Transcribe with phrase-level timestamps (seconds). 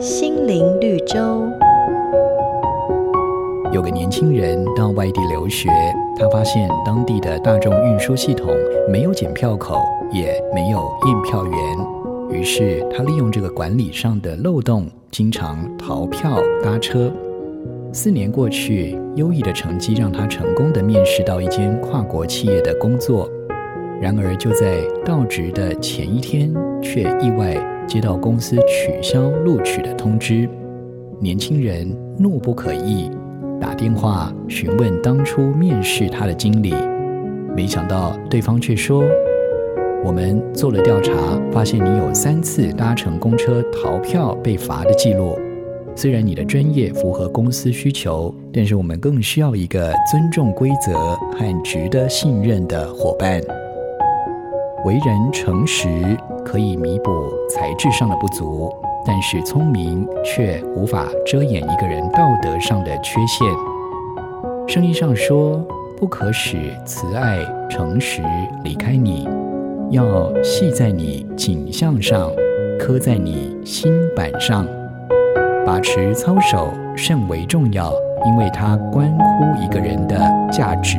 [0.00, 1.18] 心灵绿洲。
[3.72, 5.68] 有个年轻人到外地留学，
[6.18, 8.48] 他发现当地的大众运输系统
[8.90, 9.80] 没有检票口，
[10.12, 11.56] 也没有验票员。
[12.30, 17.12] 于是他利用这个管理上的漏洞，经常逃票搭车。
[17.92, 23.28] 四年过去，优异的成绩让他成功的面试到一间跨国企业的工作。
[24.00, 27.54] 然而就在到职的前一天，却意外
[27.86, 30.48] 接到公司取消录取的通知。
[31.20, 33.10] 年轻人怒不可遏，
[33.60, 36.74] 打电话询问当初面试他的经理，
[37.54, 39.04] 没想到对方却说
[40.04, 41.12] ：“我们做了调查，
[41.52, 45.38] 发现你有三次搭乘公车逃票被罚的记录。
[45.94, 50.92] 虽然你的专业符合公司需求，但是我们更需要一个尊重规则
[51.38, 53.40] 和值得信任的伙伴。”
[54.84, 55.88] 为人诚实
[56.44, 57.10] 可以弥补
[57.48, 58.68] 才智上的不足，
[59.06, 63.46] 但是聪明却无法遮掩一个人道德上的缺陷。
[64.66, 65.64] 圣经上说
[65.96, 67.38] ：“不可使慈爱、
[67.70, 68.22] 诚实
[68.64, 69.28] 离开你，
[69.90, 72.30] 要系在你颈项上，
[72.78, 74.66] 刻在你心板上。
[75.64, 77.92] 把持操守甚为重要，
[78.26, 80.18] 因为它关乎一个人的
[80.50, 80.98] 价值。”